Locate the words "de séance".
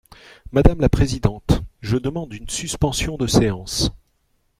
3.17-3.91